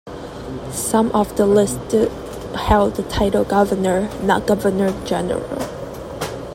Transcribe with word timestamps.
Some 0.71 1.11
of 1.11 1.35
the 1.37 1.45
listed 1.45 2.09
held 2.55 2.95
the 2.95 3.03
title 3.03 3.43
Governor, 3.43 4.09
not 4.23 4.47
Governor-General. 4.47 5.67